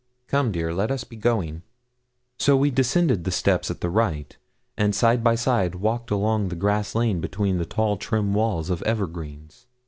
Come, 0.25 0.51
dear; 0.51 0.73
let 0.73 0.89
us 0.89 1.03
be 1.03 1.15
going.' 1.15 1.61
So 2.39 2.57
we 2.57 2.71
descended 2.71 3.23
the 3.23 3.29
steps 3.29 3.69
at 3.69 3.81
the 3.81 3.89
right, 3.91 4.35
and 4.75 4.95
side 4.95 5.23
by 5.23 5.35
side 5.35 5.75
walked 5.75 6.09
along 6.09 6.47
the 6.47 6.55
grass 6.55 6.95
lane 6.95 7.21
between 7.21 7.63
tall 7.65 7.97
trim 7.97 8.33
walls 8.33 8.71
of 8.71 8.81
evergreens. 8.81 9.67